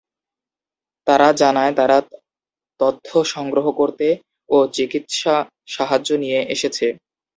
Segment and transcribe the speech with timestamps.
[1.07, 1.97] তারা জানায় তারা
[2.79, 4.07] তথ্য সংগ্রহ করতে
[4.49, 5.35] ও চিকিৎসা
[5.67, 6.87] সাহায্য নিয়ে এসেছে।